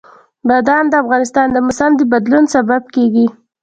بادام 0.47 0.85
د 0.89 0.93
افغانستان 1.03 1.47
د 1.51 1.57
موسم 1.65 1.91
د 1.97 2.01
بدلون 2.11 2.43
سبب 2.55 2.83
کېږي. 2.95 3.27